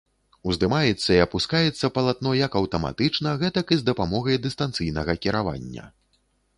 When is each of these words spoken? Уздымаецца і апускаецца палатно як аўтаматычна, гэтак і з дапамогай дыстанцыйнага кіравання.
Уздымаецца 0.51 1.09
і 1.15 1.19
апускаецца 1.25 1.91
палатно 1.99 2.33
як 2.39 2.57
аўтаматычна, 2.61 3.37
гэтак 3.45 3.67
і 3.77 3.81
з 3.83 3.89
дапамогай 3.93 4.43
дыстанцыйнага 4.49 5.21
кіравання. 5.25 5.83